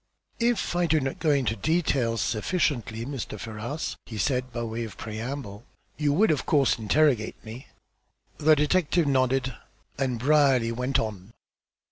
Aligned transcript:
"If 0.39 0.75
I 0.75 0.87
do 0.87 0.99
not 0.99 1.19
go 1.19 1.29
into 1.29 1.55
details 1.55 2.21
sufficiently, 2.21 3.05
Mr. 3.05 3.39
Ferrars," 3.39 3.97
he 4.07 4.17
said, 4.17 4.51
by 4.51 4.63
way 4.63 4.83
of 4.83 4.97
preamble, 4.97 5.63
"you 5.95 6.11
will, 6.11 6.31
of 6.31 6.47
course, 6.47 6.79
interrogate 6.79 7.35
me." 7.45 7.67
The 8.39 8.55
detective 8.55 9.05
nodded, 9.05 9.53
and 9.99 10.17
Brierly 10.17 10.71
went 10.71 10.97
on. 10.97 11.33